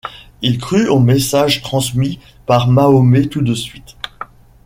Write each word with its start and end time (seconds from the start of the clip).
Il 0.41 0.57
crut 0.57 0.87
au 0.87 0.97
message 0.99 1.61
transmis 1.61 2.19
par 2.47 2.67
Mahomet 2.67 3.27
tout 3.27 3.43
de 3.43 3.53
suite. 3.53 3.97